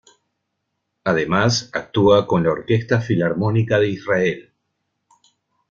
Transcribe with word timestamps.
Además, 1.03 1.69
actúa 1.73 2.25
con 2.25 2.41
la 2.43 2.49
Orquesta 2.53 3.01
Filarmónica 3.01 3.77
de 3.77 3.89
Israel. 3.89 4.51